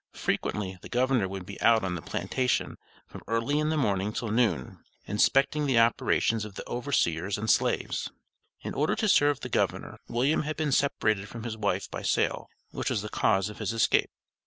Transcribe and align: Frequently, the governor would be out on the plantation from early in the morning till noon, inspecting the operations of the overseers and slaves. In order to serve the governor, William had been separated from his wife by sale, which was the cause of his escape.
Frequently, 0.15 0.79
the 0.81 0.89
governor 0.89 1.27
would 1.27 1.45
be 1.45 1.61
out 1.61 1.83
on 1.83 1.93
the 1.93 2.01
plantation 2.01 2.77
from 3.05 3.21
early 3.27 3.59
in 3.59 3.69
the 3.69 3.77
morning 3.77 4.11
till 4.11 4.29
noon, 4.29 4.79
inspecting 5.05 5.67
the 5.67 5.77
operations 5.77 6.43
of 6.43 6.55
the 6.55 6.67
overseers 6.67 7.37
and 7.37 7.51
slaves. 7.51 8.09
In 8.61 8.73
order 8.73 8.95
to 8.95 9.07
serve 9.07 9.41
the 9.41 9.47
governor, 9.47 9.99
William 10.07 10.41
had 10.41 10.57
been 10.57 10.71
separated 10.71 11.29
from 11.29 11.43
his 11.43 11.55
wife 11.55 11.87
by 11.91 12.01
sale, 12.01 12.49
which 12.71 12.89
was 12.89 13.03
the 13.03 13.09
cause 13.09 13.47
of 13.47 13.59
his 13.59 13.73
escape. 13.73 14.09